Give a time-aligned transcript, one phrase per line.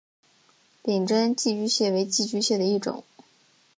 [0.83, 3.03] 柄真寄居蟹为寄居蟹的一种。